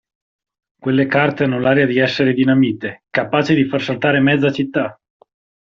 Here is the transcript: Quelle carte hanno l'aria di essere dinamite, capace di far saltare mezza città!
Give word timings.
Quelle 0.79 1.05
carte 1.05 1.43
hanno 1.43 1.59
l'aria 1.59 1.85
di 1.85 1.99
essere 1.99 2.33
dinamite, 2.33 3.03
capace 3.11 3.53
di 3.53 3.67
far 3.67 3.83
saltare 3.83 4.19
mezza 4.19 4.51
città! 4.51 4.99